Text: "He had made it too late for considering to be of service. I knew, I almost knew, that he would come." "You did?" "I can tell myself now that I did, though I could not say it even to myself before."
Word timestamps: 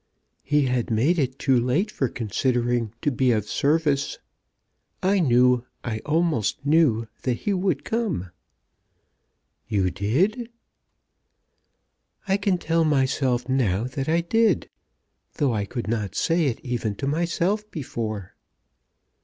"He 0.41 0.63
had 0.63 0.89
made 0.89 1.19
it 1.19 1.37
too 1.37 1.59
late 1.59 1.91
for 1.91 2.09
considering 2.09 2.91
to 3.03 3.11
be 3.11 3.31
of 3.31 3.47
service. 3.47 4.17
I 5.03 5.19
knew, 5.19 5.63
I 5.83 5.99
almost 6.07 6.65
knew, 6.65 7.07
that 7.21 7.35
he 7.45 7.53
would 7.53 7.85
come." 7.85 8.31
"You 9.67 9.91
did?" 9.91 10.49
"I 12.27 12.37
can 12.37 12.57
tell 12.57 12.83
myself 12.83 13.47
now 13.47 13.83
that 13.83 14.09
I 14.09 14.21
did, 14.21 14.71
though 15.35 15.53
I 15.53 15.65
could 15.65 15.87
not 15.87 16.15
say 16.15 16.47
it 16.47 16.59
even 16.61 16.95
to 16.95 17.05
myself 17.05 17.69
before." 17.69 18.33